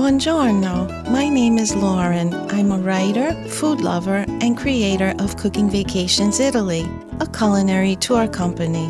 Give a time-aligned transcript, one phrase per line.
[0.00, 1.10] Buongiorno.
[1.10, 2.32] My name is Lauren.
[2.50, 6.88] I'm a writer, food lover, and creator of Cooking Vacations Italy,
[7.20, 8.86] a culinary tour company.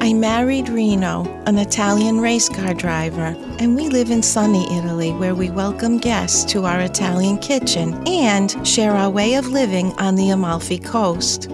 [0.00, 5.36] I married Reno, an Italian race car driver, and we live in sunny Italy where
[5.36, 10.30] we welcome guests to our Italian kitchen and share our way of living on the
[10.30, 11.48] Amalfi Coast.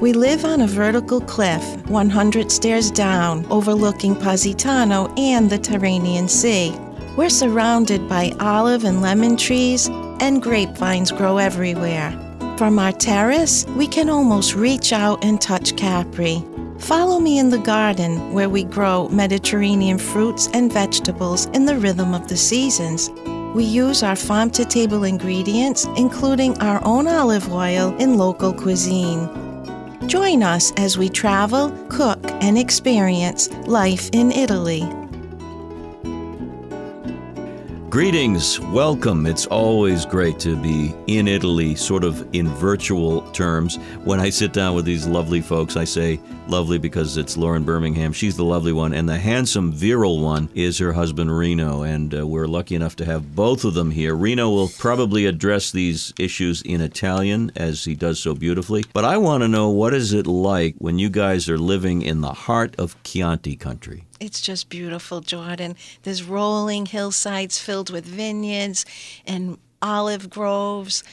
[0.00, 6.74] We live on a vertical cliff, 100 stairs down, overlooking Positano and the Tyrrhenian Sea.
[7.18, 9.88] We're surrounded by olive and lemon trees,
[10.20, 12.12] and grapevines grow everywhere.
[12.56, 16.44] From our terrace, we can almost reach out and touch Capri.
[16.78, 22.14] Follow me in the garden where we grow Mediterranean fruits and vegetables in the rhythm
[22.14, 23.10] of the seasons.
[23.52, 29.28] We use our farm to table ingredients, including our own olive oil in local cuisine.
[30.06, 34.88] Join us as we travel, cook, and experience life in Italy.
[37.90, 39.24] Greetings, welcome.
[39.24, 43.76] It's always great to be in Italy, sort of in virtual terms.
[44.04, 48.12] When I sit down with these lovely folks, I say lovely because it's Lauren Birmingham.
[48.12, 51.82] She's the lovely one, and the handsome, virile one is her husband, Reno.
[51.82, 54.14] And uh, we're lucky enough to have both of them here.
[54.14, 58.84] Reno will probably address these issues in Italian, as he does so beautifully.
[58.92, 62.20] But I want to know what is it like when you guys are living in
[62.20, 64.04] the heart of Chianti country?
[64.20, 65.76] It's just beautiful, Jordan.
[66.02, 68.84] There's rolling hillsides filled with vineyards
[69.26, 71.04] and olive groves.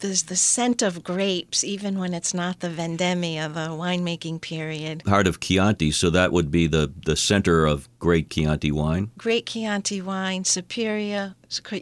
[0.00, 5.02] There's the scent of grapes, even when it's not the vendemmia, the winemaking period.
[5.06, 9.12] Heart of Chianti, so that would be the, the center of great Chianti wine?
[9.16, 11.36] Great Chianti wine, superior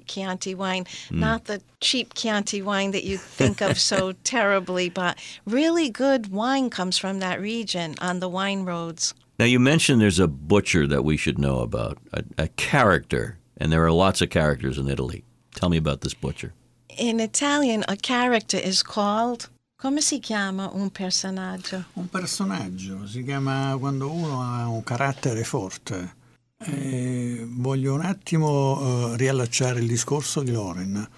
[0.07, 1.13] Chianti wine, mm.
[1.13, 6.69] not the cheap Chianti wine that you think of so terribly, but really good wine
[6.69, 9.15] comes from that region on the wine roads.
[9.41, 13.73] Now, you mentioned there's a butcher that we should know about, a, a character, and
[13.73, 15.25] there are lots of characters in Italy.
[15.55, 16.53] Tell me about this butcher.
[16.99, 21.87] In Italian, a character is called Come si chiama un personaggio?
[21.95, 26.17] Un personaggio si chiama quando uno ha un carattere forte.
[26.59, 31.09] Eh, voglio un attimo eh, riallacciare il discorso di Lauren.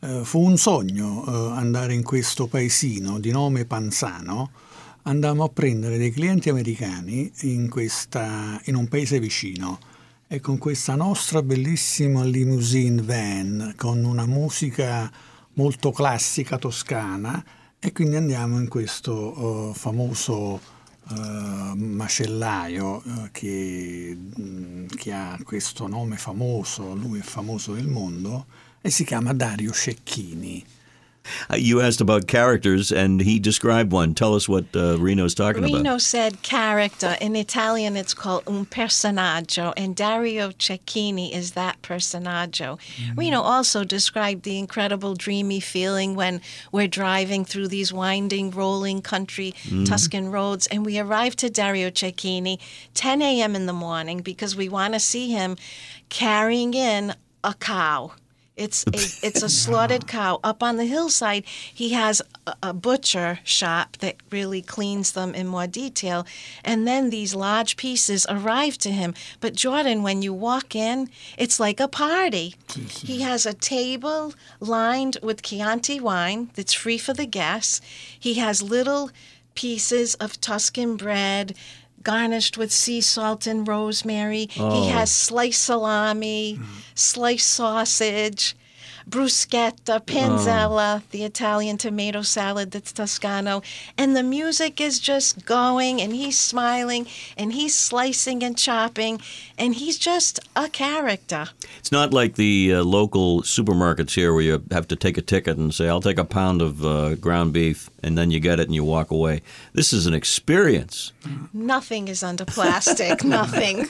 [0.00, 4.50] Eh, fu un sogno eh, andare in questo paesino di nome Panzano
[5.08, 9.78] andammo a prendere dei clienti americani in, questa, in un paese vicino
[10.26, 15.10] e con questa nostra bellissima limousine van con una musica
[15.54, 17.42] molto classica toscana
[17.78, 20.60] e quindi andiamo in questo uh, famoso
[21.08, 28.44] uh, macellaio uh, che, mm, che, ha questo nome famoso, lui è famoso del mondo
[28.82, 30.62] e si chiama Dario Cecchini.
[31.50, 34.14] Uh, you asked about characters, and he described one.
[34.14, 35.84] Tell us what uh, Reno's talking Reno about.
[35.84, 37.16] Reno said character.
[37.20, 42.78] In Italian, it's called un personaggio, and Dario Cecchini is that personaggio.
[42.78, 43.18] Mm-hmm.
[43.18, 46.40] Reno also described the incredible dreamy feeling when
[46.72, 49.84] we're driving through these winding, rolling country mm-hmm.
[49.84, 52.58] Tuscan roads, and we arrive to Dario Cecchini
[52.94, 53.54] 10 a.m.
[53.54, 55.56] in the morning because we want to see him
[56.08, 57.14] carrying in
[57.44, 58.12] a cow.
[58.58, 61.44] It's a, it's a slaughtered cow up on the hillside.
[61.46, 66.26] He has a, a, butcher shop that really cleans them in more detail,
[66.64, 69.14] and then these large pieces arrive to him.
[69.38, 72.56] But Jordan, when you walk in, it's like a party.
[72.90, 77.80] he has a table lined with Chianti wine that's free for the guests.
[78.18, 79.10] He has little
[79.54, 81.54] pieces of Tuscan bread
[82.02, 84.48] garnished with sea salt and rosemary.
[84.58, 84.82] Oh.
[84.82, 86.58] He has sliced salami,
[86.94, 88.56] sliced sausage,
[89.08, 91.02] bruschetta, panzella, oh.
[91.10, 93.62] the Italian tomato salad that's Toscano.
[93.96, 99.20] And the music is just going, and he's smiling, and he's slicing and chopping,
[99.56, 101.46] and he's just a character.
[101.78, 105.56] It's not like the uh, local supermarkets here where you have to take a ticket
[105.56, 108.66] and say, I'll take a pound of uh, ground beef, and then you get it
[108.66, 109.42] and you walk away.
[109.72, 111.12] This is an experience.
[111.52, 113.86] Nothing is under plastic, nothing.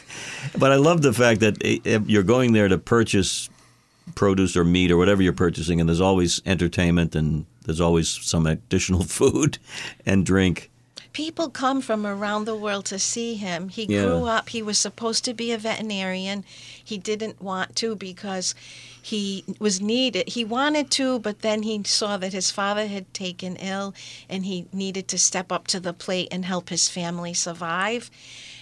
[0.57, 3.49] But I love the fact that eh, eh, you're going there to purchase
[4.15, 8.47] produce or meat or whatever you're purchasing, and there's always entertainment and there's always some
[8.47, 9.59] additional food
[10.07, 10.71] and drink.
[11.13, 13.71] People come from around the world to see him.
[13.71, 14.03] He yeah.
[14.03, 16.45] grew up, he was supposed to be a veterinarian.
[16.83, 18.55] He didn't want to because
[19.03, 20.29] he was needed.
[20.29, 23.95] He wanted to, but then he saw that his father had taken ill
[24.29, 28.11] and he needed to step up to the plate and help his family survive.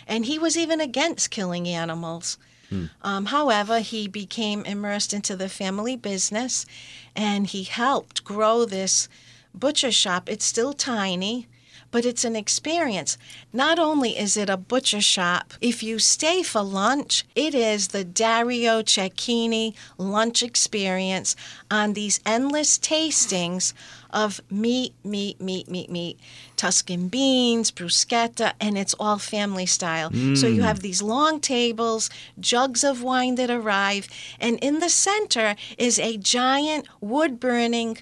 [0.07, 2.39] And he was even against killing animals.
[2.69, 2.87] Hmm.
[3.03, 6.67] Um, however, he became immersed into the family business
[7.15, 9.09] and he helped grow this
[9.55, 10.29] butcher shop.
[10.29, 11.47] It's still tiny,
[11.91, 13.17] but it's an experience.
[13.53, 18.05] Not only is it a butcher shop, if you stay for lunch, it is the
[18.05, 21.37] Dario Cecchini lunch experience
[21.71, 23.73] on these endless tastings
[24.11, 26.19] of meat, meat, meat, meat, meat,
[26.57, 30.11] Tuscan beans, bruschetta, and it's all family style.
[30.11, 30.65] So you mm.
[30.65, 32.09] have these long tables,
[32.41, 34.09] jugs of wine that arrive,
[34.41, 37.99] and in the center is a giant wood burning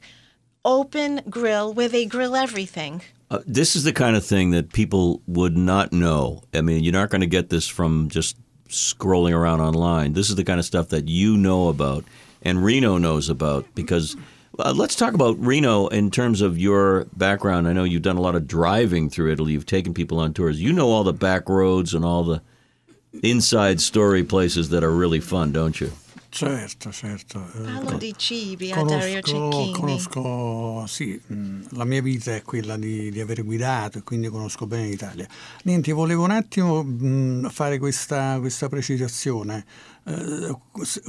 [0.65, 3.03] open grill where they grill everything.
[3.35, 6.41] Uh, this is the kind of thing that people would not know.
[6.55, 8.37] I mean, you're not going to get this from just
[8.69, 10.13] scrolling around online.
[10.13, 12.05] This is the kind of stuff that you know about
[12.43, 14.17] and Reno knows about because.
[14.57, 17.67] Uh, let's talk about Reno in terms of your background.
[17.67, 19.53] I know you've done a lot of driving through Italy.
[19.53, 20.63] You've taken people on tours.
[20.63, 22.41] You know all the back roads and all the
[23.25, 25.91] inside story places that are really fun, don't you?
[26.35, 27.49] Certo, certo.
[27.55, 29.73] Eh, Parlo di cibi a Dario Conosco, Cecchini.
[29.73, 34.67] conosco, sì, mh, la mia vita è quella di, di aver guidato e quindi conosco
[34.67, 35.29] bene l'Italia.
[35.63, 39.65] Niente, volevo un attimo mh, fare questa, questa precisazione.
[40.05, 40.57] Eh,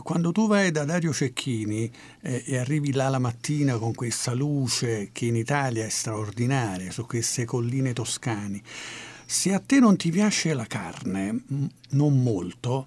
[0.03, 1.91] quando tu vai da Dario Cecchini
[2.21, 7.03] eh, e arrivi là la mattina con questa luce che in Italia è straordinaria, su
[7.07, 8.61] queste colline toscane,
[9.25, 12.85] se a te non ti piace la carne, mh, non molto,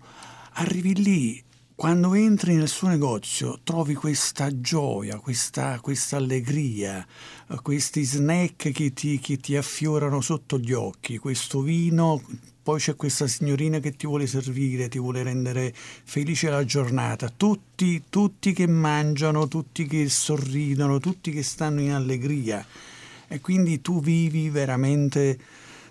[0.53, 1.47] arrivi lì
[1.79, 7.07] quando entri nel suo negozio trovi questa gioia, questa, questa allegria,
[7.47, 12.21] eh, questi snack che ti, che ti affiorano sotto gli occhi, questo vino,
[12.65, 18.03] poi c'è questa signorina che ti vuole servire, ti vuole rendere felice la giornata, tutti,
[18.09, 22.67] tutti che mangiano, tutti che sorridono, tutti che stanno in allegria.
[23.29, 25.39] E quindi tu vivi veramente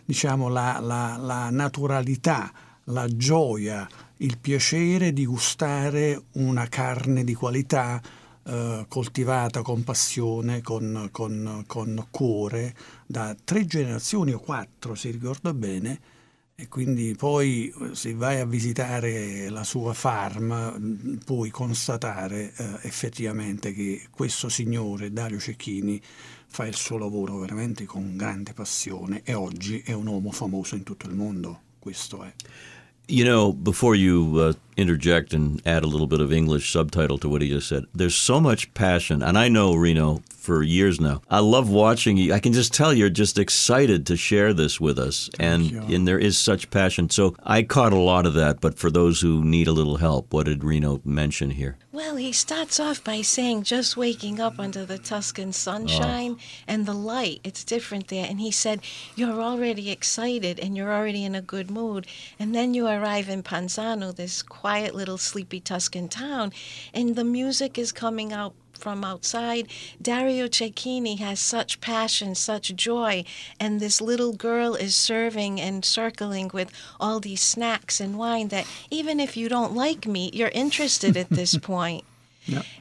[0.03, 2.51] diciamo, la, la- la naturalità,
[2.89, 3.87] la gioia,
[4.17, 8.01] il piacere di gustare una carne di qualità
[8.43, 12.73] eh, coltivata con passione, con, con- con cuore,
[13.05, 15.99] da tre generazioni o quattro, se ricordo bene.
[16.59, 22.79] E quindi poi eh, se vai a visitare la sua farm mh, puoi constatare eh,
[22.81, 26.01] effettivamente che questo signore Dario Cecchini
[26.47, 30.81] fa il suo lavoro veramente con grande passione e oggi è un uomo famoso in
[30.81, 31.61] tutto il mondo.
[31.77, 32.33] Questo è.
[33.07, 37.29] You know, before you uh, interject and add a little bit of English subtitle to
[37.29, 39.21] what he just said, there's so much passion.
[39.21, 41.21] And I know Reno for years now.
[41.29, 42.33] I love watching you.
[42.33, 45.29] I can just tell you're just excited to share this with us.
[45.39, 47.09] and and there is such passion.
[47.09, 48.61] So I caught a lot of that.
[48.61, 51.75] But for those who need a little help, what did Reno mention here?
[51.91, 56.43] Well, he starts off by saying just waking up under the Tuscan sunshine ah.
[56.67, 58.27] and the light, it's different there.
[58.29, 58.81] And he said,
[59.15, 62.05] You're already excited and you're already in a good mood.
[62.39, 66.51] And then you arrive in Panzano, this quiet little sleepy Tuscan town,
[66.93, 69.67] and the music is coming out from outside.
[70.01, 73.23] Dario Cecchini has such passion, such joy,
[73.59, 78.67] and this little girl is serving and circling with all these snacks and wine that
[78.91, 82.03] even if you don't like meat, you're interested at this point.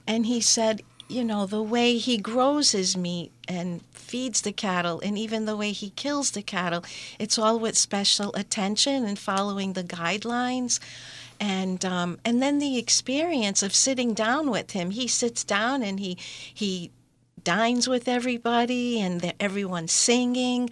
[0.06, 5.00] And he said, you know, the way he grows his meat and feeds the cattle,
[5.00, 6.84] and even the way he kills the cattle,
[7.18, 10.78] it's all with special attention and following the guidelines.
[11.40, 14.90] And um, and then the experience of sitting down with him.
[14.90, 16.16] He sits down and he
[16.52, 16.90] he
[17.44, 20.68] dines with everybody and the, everyone's singing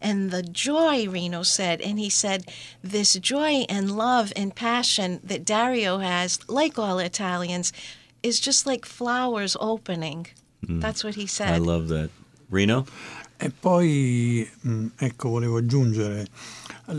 [0.00, 2.46] and the joy reno said and he said
[2.82, 7.74] this joy and love and passion that dario has like all italians
[8.22, 10.26] is just like flowers opening
[10.62, 12.08] that's what he said I love that.
[12.48, 12.86] Reno?
[13.36, 16.26] E poi, mh, ecco, volevo aggiungere,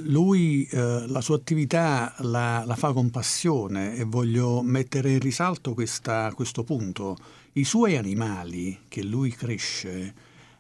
[0.04, 5.74] lui eh, la sua attività la, la fa con passione e voglio mettere in risalto
[5.74, 7.18] questa- questo punto.
[7.54, 10.14] I suoi animali che lui cresce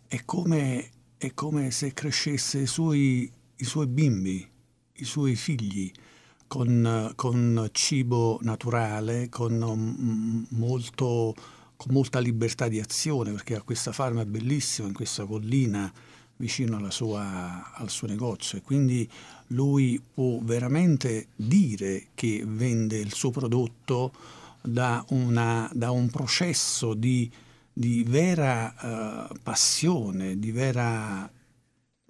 [0.07, 4.47] è come, è come se crescesse i suoi, i suoi bimbi,
[4.97, 5.91] i suoi figli,
[6.47, 11.33] con, con cibo naturale, con mm, molto
[11.75, 15.91] con molta libertà di azione perché ha questa farma bellissima in questa collina
[16.37, 19.09] vicino sua- al suo negozio e quindi
[19.47, 24.11] lui può veramente dire che vende il suo prodotto
[24.61, 27.31] da, una- da un processo di,
[27.71, 31.29] di vera eh, passione, di vera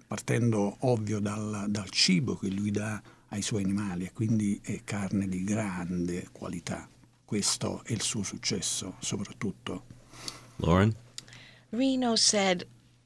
[0.06, 5.28] partendo ovvio dal, dal cibo che lui dà ai suoi animali e quindi è carne
[5.28, 6.88] di grande qualità.
[7.26, 9.82] Questo è il suo successo soprattutto.
[10.58, 10.94] Lauren?
[11.70, 12.64] Reno said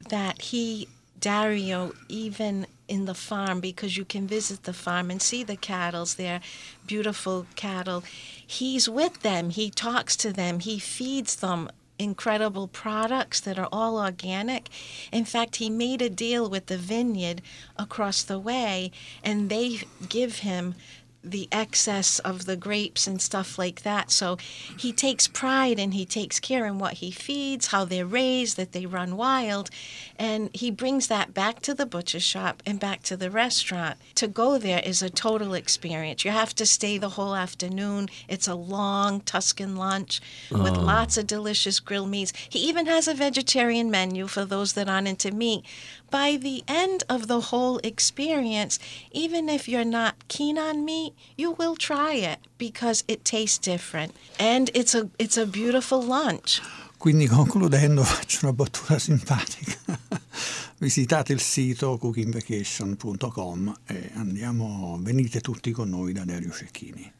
[0.08, 0.86] that he,
[1.18, 6.04] Dario, even in the farm, because you can visit the farm and see the cattle,
[6.04, 6.42] they're
[6.86, 8.04] beautiful cattle,
[8.46, 13.98] he's with them, he talks to them, he feeds them incredible products that are all
[13.98, 14.68] organic.
[15.12, 17.42] In fact, he made a deal with the vineyard
[17.76, 18.90] across the way,
[19.22, 20.74] and they give him
[21.22, 24.10] the excess of the grapes and stuff like that.
[24.10, 24.38] So
[24.78, 28.72] he takes pride and he takes care in what he feeds, how they're raised, that
[28.72, 29.70] they run wild,
[30.18, 33.98] and he brings that back to the butcher shop and back to the restaurant.
[34.16, 36.24] To go there is a total experience.
[36.24, 38.08] You have to stay the whole afternoon.
[38.28, 40.80] It's a long Tuscan lunch with oh.
[40.80, 42.32] lots of delicious grilled meats.
[42.48, 45.64] He even has a vegetarian menu for those that aren't into meat.
[46.10, 48.78] By the end of the whole experience,
[49.12, 54.14] even if you're not keen on meat, you will try it because it tastes different
[54.38, 56.60] and it's a it's a beautiful lunch.
[56.98, 59.98] Quindi concludendo faccio una battuta simpatica.
[60.78, 67.12] Visitate il sito cookingvacation.com e andiamo, venite tutti con noi da Dario Cecchini.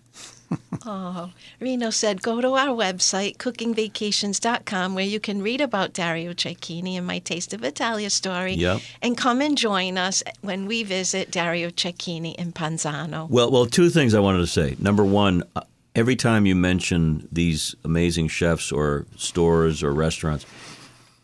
[0.85, 6.95] Oh, Reno said, go to our website, cookingvacations.com, where you can read about Dario Cecchini
[6.97, 8.81] and my Taste of Italia story, Yep.
[9.02, 13.29] and come and join us when we visit Dario Cecchini in Panzano.
[13.29, 14.75] Well, well, two things I wanted to say.
[14.81, 15.61] Number one, uh,
[15.95, 20.47] every time you mention these amazing chefs or stores or restaurants,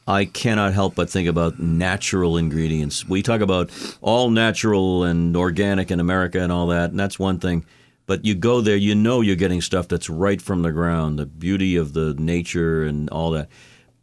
[0.07, 3.09] I cannot help but think about natural ingredients.
[3.09, 7.41] We talk about all natural and organic in America and all that, and that's one
[7.41, 7.65] thing.
[8.07, 11.27] But you go there, you know you're getting stuff that's right from the ground, the
[11.27, 13.49] beauty of the nature and all that.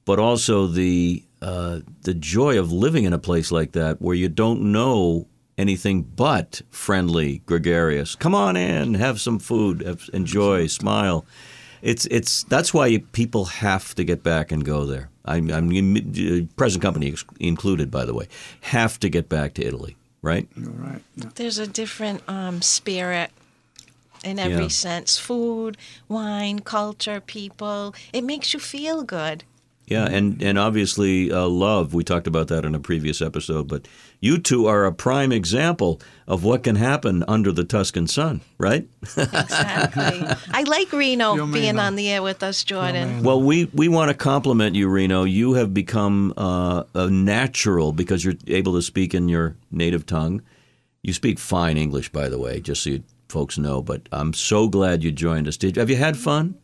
[0.05, 4.29] But also the uh, the joy of living in a place like that where you
[4.29, 8.15] don't know anything but friendly, gregarious.
[8.15, 11.25] Come on in, have some food, have, enjoy, smile.
[11.81, 15.10] It's it's that's why people have to get back and go there.
[15.25, 18.27] I'm, I'm uh, present company ex- included, by the way,
[18.62, 20.48] have to get back to Italy, right?
[20.55, 21.01] You're right.
[21.15, 21.29] Yeah.
[21.36, 23.31] There's a different um, spirit
[24.24, 24.68] in every Yeah.
[24.70, 25.77] sense food,
[26.08, 27.94] wine, culture, people.
[28.12, 29.44] It makes you feel good.
[29.86, 31.94] Yeah, and and obviously uh, love.
[31.94, 33.86] We talked about that in a previous episode, but
[34.22, 38.88] you two are a prime example of what can happen under the Tuscan sun, right?
[39.18, 40.25] Exactly.
[40.53, 43.24] I like Reno Più being on the air with us, Jordan.
[43.24, 45.25] Well, we, we want to compliment you, Reno.
[45.25, 50.42] You have become uh, a natural because you're able to speak in your native tongue.
[51.01, 53.03] You speak fine English, by the way, just so you
[53.34, 53.82] folks know.
[53.82, 55.58] But I'm so glad you joined us.
[55.58, 56.56] Did have you had fun?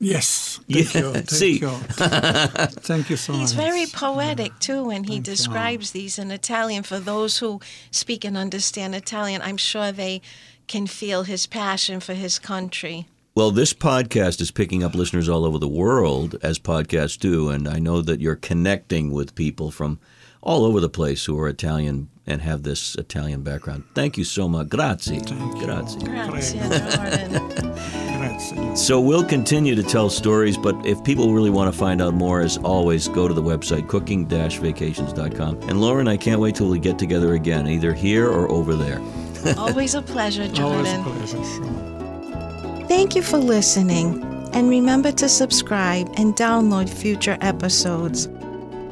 [0.00, 1.12] Yes, thank Yeah, you.
[1.12, 1.58] Thank see.
[1.58, 1.70] you.
[2.90, 3.64] thank you so He's much.
[3.64, 5.32] very poetic too when he Thank you.
[5.34, 6.84] describes these in Italian.
[6.84, 10.20] For those who speak and understand Italian, I'm sure they
[10.68, 13.08] can feel his passion for his country.
[13.34, 17.66] Well, this podcast is picking up listeners all over the world, as podcasts do, and
[17.68, 19.98] I know that you're connecting with people from
[20.42, 23.84] all over the place who are Italian and have this Italian background.
[23.94, 24.68] Thank you so much.
[24.68, 25.18] Grazie.
[25.18, 25.58] Thank.
[25.58, 25.98] Grazie.
[26.00, 28.76] Grazie, Grazie.
[28.76, 32.40] So we'll continue to tell stories, but if people really want to find out more,
[32.40, 35.62] as always, go to the website cooking-vacations.com.
[35.62, 39.00] And Lauren, I can't wait till we get together again, either here or over there.
[39.56, 41.00] Always a pleasure, Jordan.
[41.00, 41.54] Always a Jordan.
[41.54, 42.86] pleasure.
[42.88, 48.28] Thank you for listening, and remember to subscribe and download future episodes.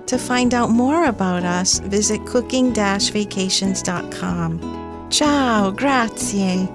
[0.07, 4.61] To find out more about us, visit cooking-vacations.com.
[5.11, 6.69] Ciao, grazie.